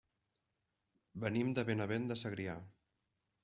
Venim 1.25 1.53
de 1.59 1.67
Benavent 1.69 2.11
de 2.13 2.21
Segrià. 2.25 2.61